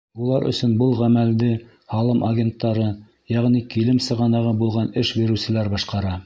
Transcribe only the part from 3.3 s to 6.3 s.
йәғни килем сығанағы булған эш биреүселәр башҡара.